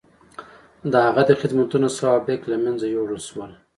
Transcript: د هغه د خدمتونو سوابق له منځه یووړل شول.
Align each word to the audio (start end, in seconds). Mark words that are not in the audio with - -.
د 0.91 0.93
هغه 1.05 1.23
د 1.29 1.31
خدمتونو 1.41 1.87
سوابق 1.97 2.41
له 2.51 2.57
منځه 2.65 2.85
یووړل 2.87 3.21
شول. 3.29 3.51